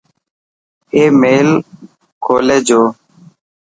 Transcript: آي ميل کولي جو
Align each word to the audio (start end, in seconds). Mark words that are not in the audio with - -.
آي 0.97 1.05
ميل 1.21 1.49
کولي 2.25 2.57
جو 2.67 2.81